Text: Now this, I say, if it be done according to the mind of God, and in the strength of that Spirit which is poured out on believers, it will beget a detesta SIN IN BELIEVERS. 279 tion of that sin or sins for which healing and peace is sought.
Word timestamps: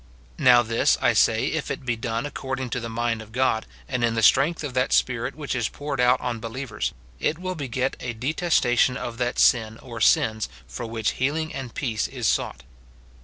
Now 0.39 0.63
this, 0.63 0.97
I 0.99 1.13
say, 1.13 1.45
if 1.51 1.69
it 1.69 1.85
be 1.85 1.95
done 1.95 2.25
according 2.25 2.71
to 2.71 2.79
the 2.79 2.89
mind 2.89 3.21
of 3.21 3.31
God, 3.31 3.67
and 3.87 4.03
in 4.03 4.15
the 4.15 4.23
strength 4.23 4.63
of 4.63 4.73
that 4.73 4.91
Spirit 4.91 5.35
which 5.35 5.53
is 5.53 5.69
poured 5.69 6.01
out 6.01 6.19
on 6.21 6.39
believers, 6.39 6.91
it 7.19 7.37
will 7.37 7.53
beget 7.53 7.95
a 7.99 8.13
detesta 8.15 8.17
SIN 8.17 8.17
IN 8.17 8.17
BELIEVERS. 8.19 8.59
279 8.63 8.77
tion 8.77 8.97
of 8.97 9.17
that 9.19 9.37
sin 9.37 9.77
or 9.87 10.01
sins 10.01 10.49
for 10.65 10.87
which 10.87 11.11
healing 11.21 11.53
and 11.53 11.75
peace 11.75 12.07
is 12.07 12.27
sought. 12.27 12.63